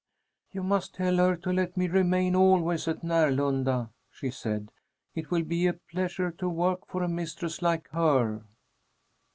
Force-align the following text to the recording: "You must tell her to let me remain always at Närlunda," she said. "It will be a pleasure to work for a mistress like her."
"You 0.51 0.63
must 0.63 0.95
tell 0.95 1.17
her 1.17 1.35
to 1.35 1.53
let 1.53 1.77
me 1.77 1.87
remain 1.87 2.35
always 2.35 2.87
at 2.87 3.01
Närlunda," 3.03 3.91
she 4.09 4.31
said. 4.31 4.71
"It 5.13 5.29
will 5.29 5.43
be 5.43 5.67
a 5.67 5.73
pleasure 5.73 6.31
to 6.39 6.49
work 6.49 6.87
for 6.87 7.03
a 7.03 7.07
mistress 7.07 7.61
like 7.61 7.87
her." 7.89 8.41